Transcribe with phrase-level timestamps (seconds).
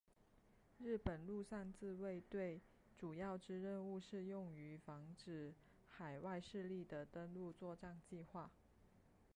[0.79, 2.59] 日本陆上自卫队
[2.97, 5.53] 主要之任务是用于防止
[5.85, 8.49] 海外势力的登陆作战计划。